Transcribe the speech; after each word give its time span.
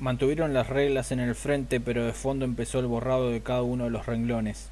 Mantuvieron 0.00 0.54
las 0.54 0.68
reglas 0.68 1.10
en 1.10 1.18
el 1.18 1.34
frente, 1.34 1.80
pero 1.80 2.04
de 2.04 2.12
fondo 2.12 2.44
empezó 2.44 2.78
el 2.78 2.86
borrado 2.86 3.30
de 3.30 3.40
cada 3.40 3.62
uno 3.62 3.84
de 3.84 3.90
los 3.90 4.06
renglones. 4.06 4.68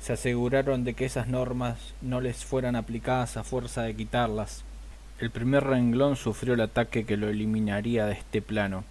Se 0.00 0.12
aseguraron 0.12 0.84
de 0.84 0.94
que 0.94 1.06
esas 1.06 1.26
normas 1.26 1.92
no 2.00 2.20
les 2.20 2.44
fueran 2.44 2.76
aplicadas 2.76 3.36
a 3.36 3.42
fuerza 3.42 3.82
de 3.82 3.96
quitarlas. 3.96 4.62
El 5.18 5.32
primer 5.32 5.64
renglón 5.64 6.14
sufrió 6.14 6.54
el 6.54 6.60
ataque 6.60 7.04
que 7.04 7.16
lo 7.16 7.28
eliminaría 7.28 8.06
de 8.06 8.12
este 8.12 8.42
plano. 8.42 8.84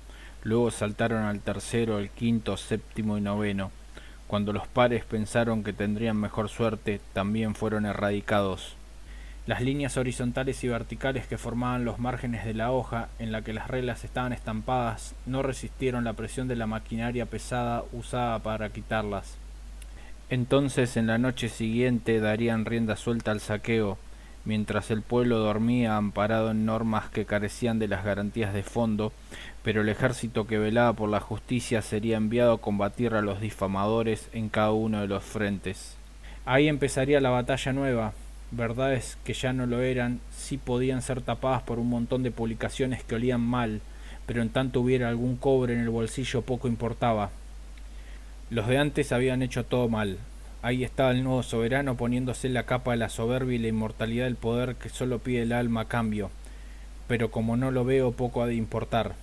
Luego 0.43 0.69
saltaron 0.69 1.23
al 1.23 1.39
tercero, 1.39 1.97
el 1.99 2.09
quinto, 2.09 2.57
séptimo 2.57 3.17
y 3.17 3.21
noveno. 3.21 3.71
Cuando 4.27 4.51
los 4.51 4.67
pares 4.67 5.05
pensaron 5.05 5.63
que 5.63 5.71
tendrían 5.71 6.17
mejor 6.17 6.49
suerte, 6.49 6.99
también 7.13 7.55
fueron 7.55 7.85
erradicados. 7.85 8.75
Las 9.47 9.61
líneas 9.61 9.97
horizontales 9.97 10.63
y 10.63 10.67
verticales 10.67 11.25
que 11.25 11.37
formaban 11.37 11.85
los 11.85 11.97
márgenes 11.97 12.45
de 12.45 12.53
la 12.53 12.71
hoja 12.71 13.09
en 13.17 13.31
la 13.31 13.41
que 13.41 13.53
las 13.53 13.67
reglas 13.67 14.03
estaban 14.03 14.31
estampadas 14.31 15.15
no 15.25 15.41
resistieron 15.41 16.03
la 16.03 16.13
presión 16.13 16.47
de 16.47 16.55
la 16.55 16.67
maquinaria 16.67 17.25
pesada 17.25 17.83
usada 17.91 18.37
para 18.39 18.69
quitarlas. 18.69 19.37
Entonces 20.29 20.97
en 20.97 21.07
la 21.07 21.17
noche 21.17 21.49
siguiente 21.49 22.19
darían 22.19 22.65
rienda 22.65 22.95
suelta 22.95 23.31
al 23.31 23.39
saqueo, 23.39 23.97
mientras 24.45 24.91
el 24.91 25.01
pueblo 25.01 25.39
dormía 25.39 25.97
amparado 25.97 26.51
en 26.51 26.65
normas 26.65 27.09
que 27.09 27.25
carecían 27.25 27.79
de 27.79 27.87
las 27.87 28.05
garantías 28.05 28.53
de 28.53 28.61
fondo, 28.61 29.11
pero 29.63 29.81
el 29.81 29.89
ejército 29.89 30.45
que 30.45 30.59
velaba 30.59 30.93
por 30.93 31.09
la 31.09 31.19
justicia 31.19 31.81
sería 31.81 32.17
enviado 32.17 32.53
a 32.53 32.61
combatir 32.61 33.15
a 33.15 33.21
los 33.21 33.41
difamadores 33.41 34.29
en 34.31 34.49
cada 34.49 34.71
uno 34.71 35.01
de 35.01 35.07
los 35.07 35.23
frentes. 35.23 35.97
Ahí 36.45 36.67
empezaría 36.67 37.19
la 37.21 37.31
batalla 37.31 37.73
nueva, 37.73 38.13
verdades 38.51 39.17
que 39.23 39.33
ya 39.33 39.53
no 39.53 39.65
lo 39.65 39.81
eran, 39.81 40.19
sí 40.31 40.57
podían 40.57 41.01
ser 41.01 41.21
tapadas 41.21 41.61
por 41.63 41.79
un 41.79 41.89
montón 41.89 42.23
de 42.23 42.31
publicaciones 42.31 43.03
que 43.03 43.15
olían 43.15 43.41
mal, 43.41 43.81
pero 44.25 44.41
en 44.41 44.49
tanto 44.49 44.81
hubiera 44.81 45.09
algún 45.09 45.35
cobre 45.35 45.73
en 45.73 45.79
el 45.79 45.89
bolsillo 45.89 46.41
poco 46.41 46.67
importaba. 46.67 47.29
Los 48.49 48.67
de 48.67 48.77
antes 48.77 49.11
habían 49.11 49.41
hecho 49.41 49.65
todo 49.65 49.89
mal. 49.89 50.17
Ahí 50.61 50.83
estaba 50.83 51.11
el 51.11 51.23
nuevo 51.23 51.43
soberano 51.43 51.95
poniéndose 51.95 52.49
la 52.49 52.63
capa 52.63 52.91
de 52.91 52.97
la 52.97 53.09
soberbia 53.09 53.55
y 53.55 53.59
la 53.59 53.67
inmortalidad 53.67 54.25
del 54.25 54.35
poder 54.35 54.75
que 54.75 54.89
solo 54.89 55.19
pide 55.19 55.43
el 55.43 55.53
alma 55.53 55.81
a 55.81 55.87
cambio. 55.87 56.31
Pero 57.07 57.31
como 57.31 57.57
no 57.57 57.71
lo 57.71 57.85
veo, 57.85 58.11
poco 58.11 58.41
ha 58.41 58.47
de 58.47 58.55
importar. 58.55 59.15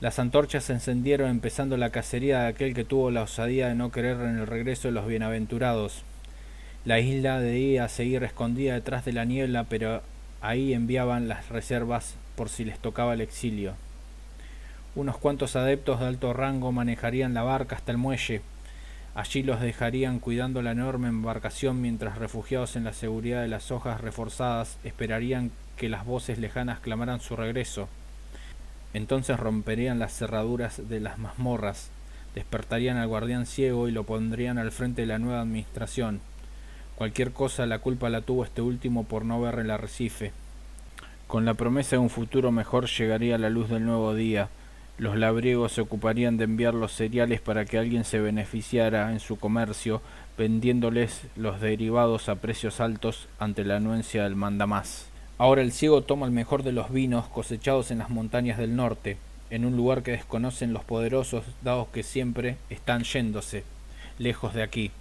Las 0.00 0.18
antorchas 0.18 0.64
se 0.64 0.72
encendieron 0.72 1.30
empezando 1.30 1.76
la 1.76 1.90
cacería 1.90 2.40
de 2.40 2.48
aquel 2.48 2.74
que 2.74 2.84
tuvo 2.84 3.10
la 3.10 3.22
osadía 3.22 3.68
de 3.68 3.74
no 3.74 3.92
querer 3.92 4.20
en 4.20 4.38
el 4.38 4.46
regreso 4.46 4.88
de 4.88 4.92
los 4.92 5.06
bienaventurados. 5.06 6.04
La 6.84 7.00
isla 7.00 7.40
debía 7.40 7.88
seguir 7.88 8.24
escondida 8.24 8.74
detrás 8.74 9.06
de 9.06 9.14
la 9.14 9.24
niebla, 9.24 9.64
pero 9.64 10.02
ahí 10.42 10.74
enviaban 10.74 11.28
las 11.28 11.48
reservas 11.48 12.16
por 12.36 12.50
si 12.50 12.62
les 12.62 12.78
tocaba 12.78 13.14
el 13.14 13.22
exilio. 13.22 13.74
Unos 14.94 15.16
cuantos 15.16 15.56
adeptos 15.56 16.00
de 16.00 16.06
alto 16.06 16.34
rango 16.34 16.72
manejarían 16.72 17.32
la 17.32 17.42
barca 17.42 17.76
hasta 17.76 17.90
el 17.90 17.96
muelle. 17.96 18.42
Allí 19.14 19.42
los 19.42 19.62
dejarían 19.62 20.18
cuidando 20.18 20.60
la 20.60 20.72
enorme 20.72 21.08
embarcación 21.08 21.80
mientras 21.80 22.18
refugiados 22.18 22.76
en 22.76 22.84
la 22.84 22.92
seguridad 22.92 23.40
de 23.40 23.48
las 23.48 23.70
hojas 23.70 24.02
reforzadas 24.02 24.76
esperarían 24.84 25.52
que 25.78 25.88
las 25.88 26.04
voces 26.04 26.38
lejanas 26.38 26.80
clamaran 26.80 27.20
su 27.20 27.34
regreso. 27.34 27.88
Entonces 28.92 29.40
romperían 29.40 29.98
las 29.98 30.12
cerraduras 30.12 30.86
de 30.86 31.00
las 31.00 31.18
mazmorras, 31.18 31.88
despertarían 32.34 32.98
al 32.98 33.08
guardián 33.08 33.46
ciego 33.46 33.88
y 33.88 33.92
lo 33.92 34.04
pondrían 34.04 34.58
al 34.58 34.70
frente 34.70 35.02
de 35.02 35.06
la 35.06 35.18
nueva 35.18 35.40
administración. 35.40 36.20
Cualquier 36.96 37.32
cosa 37.32 37.66
la 37.66 37.80
culpa 37.80 38.08
la 38.08 38.20
tuvo 38.20 38.44
este 38.44 38.62
último 38.62 39.04
por 39.04 39.24
no 39.24 39.40
ver 39.40 39.58
el 39.58 39.70
arrecife. 39.70 40.32
Con 41.26 41.44
la 41.44 41.54
promesa 41.54 41.96
de 41.96 42.02
un 42.02 42.10
futuro 42.10 42.52
mejor 42.52 42.86
llegaría 42.86 43.36
la 43.38 43.50
luz 43.50 43.68
del 43.68 43.84
nuevo 43.84 44.14
día. 44.14 44.48
Los 44.96 45.16
labriegos 45.16 45.72
se 45.72 45.80
ocuparían 45.80 46.36
de 46.36 46.44
enviar 46.44 46.72
los 46.72 46.92
cereales 46.92 47.40
para 47.40 47.64
que 47.64 47.78
alguien 47.78 48.04
se 48.04 48.20
beneficiara 48.20 49.10
en 49.10 49.18
su 49.18 49.36
comercio, 49.36 50.02
vendiéndoles 50.38 51.22
los 51.34 51.60
derivados 51.60 52.28
a 52.28 52.36
precios 52.36 52.78
altos 52.78 53.26
ante 53.40 53.64
la 53.64 53.76
anuencia 53.76 54.22
del 54.22 54.36
mandamás. 54.36 55.06
Ahora 55.36 55.62
el 55.62 55.72
ciego 55.72 56.02
toma 56.02 56.26
el 56.26 56.32
mejor 56.32 56.62
de 56.62 56.70
los 56.70 56.92
vinos 56.92 57.26
cosechados 57.26 57.90
en 57.90 57.98
las 57.98 58.10
montañas 58.10 58.56
del 58.56 58.76
norte, 58.76 59.16
en 59.50 59.64
un 59.64 59.76
lugar 59.76 60.04
que 60.04 60.12
desconocen 60.12 60.72
los 60.72 60.84
poderosos, 60.84 61.44
dados 61.62 61.88
que 61.88 62.04
siempre 62.04 62.56
están 62.70 63.02
yéndose, 63.02 63.64
lejos 64.18 64.54
de 64.54 64.62
aquí. 64.62 64.92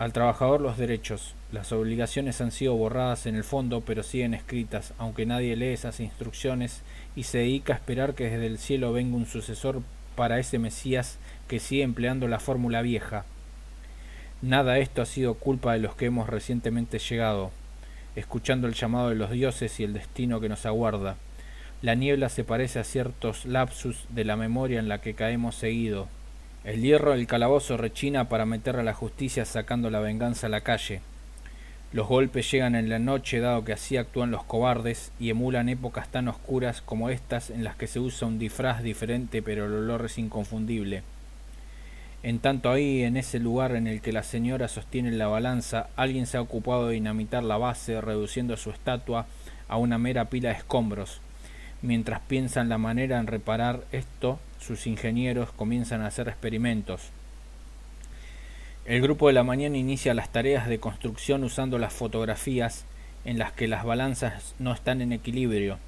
Al 0.00 0.14
trabajador 0.14 0.62
los 0.62 0.78
derechos. 0.78 1.34
Las 1.52 1.72
obligaciones 1.72 2.40
han 2.40 2.52
sido 2.52 2.74
borradas 2.74 3.26
en 3.26 3.36
el 3.36 3.44
fondo, 3.44 3.82
pero 3.82 4.02
siguen 4.02 4.32
escritas, 4.32 4.94
aunque 4.96 5.26
nadie 5.26 5.56
lee 5.56 5.74
esas 5.74 6.00
instrucciones 6.00 6.80
y 7.14 7.24
se 7.24 7.36
dedica 7.36 7.74
a 7.74 7.76
esperar 7.76 8.14
que 8.14 8.30
desde 8.30 8.46
el 8.46 8.56
cielo 8.56 8.94
venga 8.94 9.18
un 9.18 9.26
sucesor 9.26 9.82
para 10.16 10.38
ese 10.38 10.58
Mesías 10.58 11.18
que 11.48 11.60
sigue 11.60 11.82
empleando 11.82 12.28
la 12.28 12.40
fórmula 12.40 12.80
vieja. 12.80 13.26
Nada 14.40 14.78
esto 14.78 15.02
ha 15.02 15.06
sido 15.06 15.34
culpa 15.34 15.74
de 15.74 15.80
los 15.80 15.94
que 15.96 16.06
hemos 16.06 16.30
recientemente 16.30 16.98
llegado, 16.98 17.50
escuchando 18.16 18.68
el 18.68 18.72
llamado 18.72 19.10
de 19.10 19.16
los 19.16 19.30
dioses 19.30 19.80
y 19.80 19.84
el 19.84 19.92
destino 19.92 20.40
que 20.40 20.48
nos 20.48 20.64
aguarda. 20.64 21.16
La 21.82 21.94
niebla 21.94 22.30
se 22.30 22.42
parece 22.42 22.78
a 22.78 22.84
ciertos 22.84 23.44
lapsus 23.44 24.06
de 24.08 24.24
la 24.24 24.36
memoria 24.36 24.78
en 24.78 24.88
la 24.88 25.02
que 25.02 25.12
caemos 25.12 25.56
seguido, 25.56 26.08
el 26.64 26.82
hierro 26.82 27.12
del 27.12 27.26
calabozo 27.26 27.76
rechina 27.76 28.28
para 28.28 28.44
meter 28.44 28.76
a 28.76 28.82
la 28.82 28.92
justicia 28.92 29.44
sacando 29.44 29.88
la 29.88 30.00
venganza 30.00 30.46
a 30.46 30.50
la 30.50 30.60
calle. 30.60 31.00
Los 31.92 32.06
golpes 32.06 32.50
llegan 32.50 32.74
en 32.74 32.88
la 32.88 32.98
noche 32.98 33.40
dado 33.40 33.64
que 33.64 33.72
así 33.72 33.96
actúan 33.96 34.30
los 34.30 34.44
cobardes 34.44 35.10
y 35.18 35.30
emulan 35.30 35.68
épocas 35.68 36.08
tan 36.08 36.28
oscuras 36.28 36.82
como 36.82 37.08
estas 37.08 37.50
en 37.50 37.64
las 37.64 37.76
que 37.76 37.86
se 37.86 37.98
usa 37.98 38.28
un 38.28 38.38
disfraz 38.38 38.82
diferente 38.82 39.42
pero 39.42 39.64
el 39.64 39.72
olor 39.72 40.04
es 40.04 40.18
inconfundible. 40.18 41.02
En 42.22 42.38
tanto 42.38 42.70
ahí, 42.70 43.02
en 43.02 43.16
ese 43.16 43.38
lugar 43.38 43.74
en 43.74 43.86
el 43.86 44.02
que 44.02 44.12
la 44.12 44.22
señora 44.22 44.68
sostiene 44.68 45.10
la 45.10 45.26
balanza, 45.26 45.88
alguien 45.96 46.26
se 46.26 46.36
ha 46.36 46.42
ocupado 46.42 46.88
de 46.88 46.94
dinamitar 46.94 47.42
la 47.42 47.56
base, 47.56 47.98
reduciendo 48.02 48.58
su 48.58 48.70
estatua 48.70 49.24
a 49.68 49.78
una 49.78 49.96
mera 49.96 50.26
pila 50.26 50.50
de 50.50 50.56
escombros. 50.56 51.22
Mientras 51.82 52.20
piensan 52.20 52.68
la 52.68 52.78
manera 52.78 53.18
en 53.18 53.26
reparar 53.26 53.84
esto, 53.90 54.38
sus 54.60 54.86
ingenieros 54.86 55.50
comienzan 55.52 56.02
a 56.02 56.08
hacer 56.08 56.28
experimentos. 56.28 57.10
El 58.84 59.00
grupo 59.00 59.28
de 59.28 59.32
la 59.32 59.44
mañana 59.44 59.78
inicia 59.78 60.14
las 60.14 60.30
tareas 60.30 60.68
de 60.68 60.80
construcción 60.80 61.44
usando 61.44 61.78
las 61.78 61.92
fotografías 61.92 62.84
en 63.24 63.38
las 63.38 63.52
que 63.52 63.68
las 63.68 63.84
balanzas 63.84 64.54
no 64.58 64.72
están 64.72 65.00
en 65.00 65.12
equilibrio. 65.12 65.78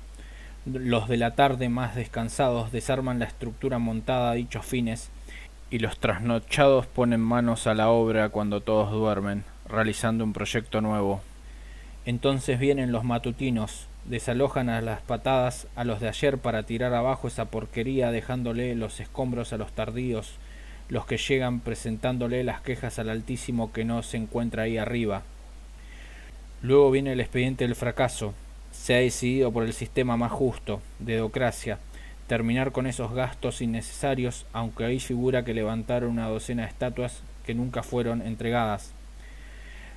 Los 0.65 1.09
de 1.09 1.17
la 1.17 1.35
tarde 1.35 1.69
más 1.69 1.95
descansados 1.95 2.73
desarman 2.73 3.19
la 3.19 3.25
estructura 3.25 3.79
montada 3.79 4.31
a 4.31 4.35
dichos 4.35 4.65
fines 4.65 5.11
y 5.71 5.79
los 5.79 5.99
trasnochados 5.99 6.87
ponen 6.87 7.21
manos 7.21 7.67
a 7.67 7.75
la 7.75 7.89
obra 7.89 8.29
cuando 8.29 8.61
todos 8.61 8.93
duermen, 8.93 9.45
realizando 9.69 10.23
un 10.23 10.33
proyecto 10.33 10.81
nuevo. 10.81 11.23
Entonces 12.05 12.59
vienen 12.59 12.91
los 12.91 13.05
matutinos, 13.05 13.87
desalojan 14.07 14.69
a 14.69 14.81
las 14.81 15.01
patadas 15.03 15.69
a 15.77 15.85
los 15.85 16.01
de 16.01 16.09
ayer 16.09 16.39
para 16.39 16.65
tirar 16.65 16.95
abajo 16.95 17.29
esa 17.29 17.45
porquería 17.45 18.11
dejándole 18.11 18.75
los 18.75 18.99
escombros 18.99 19.53
a 19.53 19.57
los 19.57 19.73
tardíos, 19.73 20.35
los 20.89 21.07
que 21.07 21.17
llegan 21.17 21.61
presentándole 21.61 22.43
las 22.43 22.61
quejas 22.61 22.99
al 22.99 23.09
Altísimo 23.09 23.73
que 23.73 23.85
no 23.85 24.03
se 24.03 24.17
encuentra 24.17 24.65
ahí 24.65 24.79
arriba. 24.79 25.23
Luego 26.61 26.91
viene 26.91 27.13
el 27.13 27.21
expediente 27.21 27.65
del 27.65 27.77
fracaso. 27.77 28.35
Se 28.73 28.95
ha 28.95 28.99
decidido 28.99 29.53
por 29.53 29.63
el 29.65 29.73
sistema 29.73 30.17
más 30.17 30.33
justo, 30.33 30.81
de 30.99 31.19
docracia, 31.19 31.79
terminar 32.27 32.73
con 32.73 32.87
esos 32.87 33.13
gastos 33.13 33.61
innecesarios, 33.61 34.47
aunque 34.53 34.85
ahí 34.85 34.99
figura 34.99 35.45
que 35.45 35.55
levantaron 35.55 36.11
una 36.11 36.29
docena 36.29 36.63
de 36.63 36.69
estatuas 36.69 37.23
que 37.47 37.55
nunca 37.55 37.83
fueron 37.83 38.23
entregadas. 38.23 38.93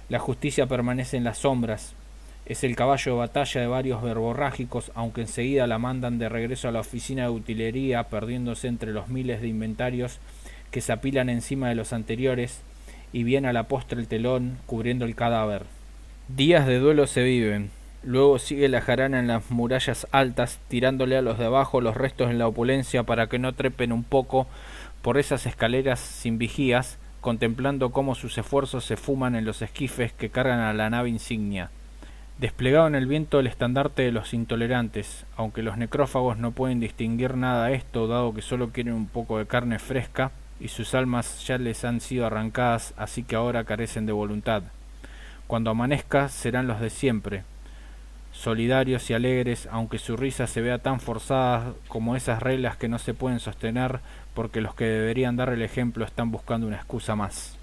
La 0.10 0.20
justicia 0.20 0.68
permanece 0.68 1.18
en 1.18 1.24
las 1.24 1.40
sombras, 1.40 1.96
es 2.46 2.64
el 2.64 2.76
caballo 2.76 3.14
de 3.14 3.18
batalla 3.18 3.62
de 3.62 3.68
varios 3.68 4.04
verborrágicos, 4.04 4.92
aunque 4.94 5.22
enseguida 5.22 5.66
la 5.66 5.80
mandan 5.80 6.20
de 6.20 6.30
regreso 6.30 6.68
a 6.68 6.72
la 6.72 6.82
oficina 6.82 7.24
de 7.24 7.30
utilería, 7.30 8.04
perdiéndose 8.04 8.68
entre 8.68 8.94
los 8.94 9.08
miles 9.08 9.42
de 9.42 9.48
inventarios 9.48 10.20
que 10.70 10.82
se 10.82 10.92
apilan 10.92 11.30
encima 11.30 11.70
de 11.70 11.76
los 11.76 11.92
anteriores, 11.92 12.62
y 13.12 13.24
viene 13.24 13.48
a 13.48 13.54
la 13.54 13.64
postre 13.64 14.00
el 14.00 14.08
telón 14.08 14.60
cubriendo 14.68 15.06
el 15.06 15.16
cadáver. 15.16 15.64
Días 16.28 16.68
de 16.68 16.78
duelo 16.78 17.08
se 17.08 17.24
viven. 17.24 17.72
Luego 18.04 18.38
sigue 18.38 18.70
la 18.70 18.82
jarana 18.82 19.20
en 19.20 19.28
las 19.28 19.50
murallas 19.50 20.06
altas, 20.12 20.60
tirándole 20.68 21.18
a 21.18 21.24
los 21.24 21.40
de 21.40 21.46
abajo 21.46 21.82
los 21.82 21.98
restos 21.98 22.30
en 22.30 22.38
la 22.38 22.48
opulencia 22.48 23.02
para 23.04 23.26
que 23.26 23.40
no 23.40 23.54
trepen 23.54 23.92
un 23.92 24.04
poco 24.04 24.46
por 25.02 25.18
esas 25.18 25.48
escaleras 25.48 26.00
sin 26.00 26.38
vigías, 26.38 27.00
contemplando 27.26 27.90
cómo 27.90 28.14
sus 28.14 28.38
esfuerzos 28.38 28.86
se 28.86 28.98
fuman 28.98 29.34
en 29.34 29.46
los 29.46 29.64
esquifes 29.64 30.14
que 30.14 30.30
cargan 30.30 30.60
a 30.60 30.74
la 30.74 30.92
nave 30.92 31.10
insignia. 31.10 31.72
Desplegado 32.38 32.86
en 32.86 32.94
el 32.94 33.08
viento 33.08 33.40
el 33.40 33.48
estandarte 33.48 34.04
de 34.04 34.12
los 34.12 34.36
intolerantes, 34.36 35.26
aunque 35.36 35.64
los 35.64 35.76
necrófagos 35.76 36.38
no 36.38 36.52
pueden 36.52 36.80
distinguir 36.80 37.36
nada 37.36 37.66
de 37.66 37.74
esto, 37.74 38.06
dado 38.06 38.32
que 38.36 38.44
solo 38.44 38.70
quieren 38.70 38.94
un 38.94 39.08
poco 39.08 39.40
de 39.40 39.48
carne 39.48 39.80
fresca, 39.80 40.34
y 40.60 40.68
sus 40.68 40.94
almas 40.94 41.44
ya 41.48 41.58
les 41.58 41.84
han 41.84 42.00
sido 42.00 42.28
arrancadas, 42.28 42.94
así 42.96 43.24
que 43.24 43.36
ahora 43.36 43.64
carecen 43.64 44.06
de 44.06 44.14
voluntad. 44.14 44.62
Cuando 45.48 45.72
amanezca 45.72 46.30
serán 46.30 46.68
los 46.68 46.80
de 46.80 46.92
siempre. 46.92 47.44
Solidarios 48.36 49.10
y 49.10 49.14
alegres, 49.14 49.68
aunque 49.72 49.98
su 49.98 50.18
risa 50.18 50.46
se 50.46 50.62
vea 50.62 50.78
tan 50.80 51.00
forzada 51.00 51.74
como 51.88 52.16
esas 52.16 52.44
reglas 52.44 52.78
que 52.78 52.88
no 52.88 53.00
se 53.00 53.14
pueden 53.14 53.40
sostener 53.40 54.00
porque 54.34 54.62
los 54.62 54.76
que 54.76 54.86
deberían 54.86 55.38
dar 55.38 55.50
el 55.50 55.62
ejemplo 55.62 56.06
están 56.06 56.32
buscando 56.32 56.68
una 56.68 56.76
excusa 56.76 57.16
más. 57.16 57.55